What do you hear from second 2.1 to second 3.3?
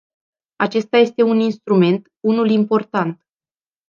unul important.